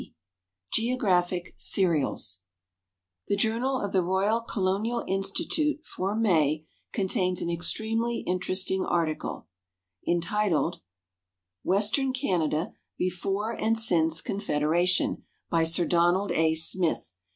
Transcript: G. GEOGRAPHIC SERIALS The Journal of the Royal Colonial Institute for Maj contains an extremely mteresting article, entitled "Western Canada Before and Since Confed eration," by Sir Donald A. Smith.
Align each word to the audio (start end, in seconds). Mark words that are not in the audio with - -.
G. 0.01 0.11
GEOGRAPHIC 0.73 1.53
SERIALS 1.57 2.39
The 3.27 3.35
Journal 3.35 3.79
of 3.79 3.91
the 3.91 4.01
Royal 4.01 4.41
Colonial 4.41 5.03
Institute 5.07 5.85
for 5.85 6.15
Maj 6.15 6.61
contains 6.91 7.39
an 7.39 7.51
extremely 7.51 8.23
mteresting 8.27 8.83
article, 8.89 9.45
entitled 10.07 10.81
"Western 11.63 12.13
Canada 12.13 12.73
Before 12.97 13.51
and 13.51 13.77
Since 13.77 14.21
Confed 14.23 14.63
eration," 14.63 15.21
by 15.51 15.65
Sir 15.65 15.85
Donald 15.85 16.31
A. 16.31 16.55
Smith. 16.55 17.13